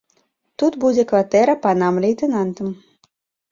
Тут 0.61 0.77
будзе 0.83 1.03
кватэра 1.11 1.55
панам 1.67 2.01
лейтэнантам. 2.07 2.67